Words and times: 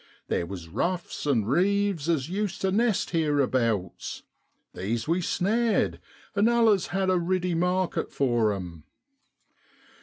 There 0.29 0.47
was 0.47 0.67
ruffs 0.67 1.27
an' 1.27 1.45
reeves 1.45 2.09
as 2.09 2.27
used 2.27 2.61
to 2.61 2.71
nest 2.71 3.11
hereabouts 3.11 4.23
these 4.73 5.07
we 5.07 5.21
snared, 5.21 5.99
and 6.35 6.49
allus 6.49 6.87
had 6.87 7.11
a 7.11 7.19
riddy 7.19 7.53
market 7.53 8.11
for 8.11 8.51
'em. 8.51 8.83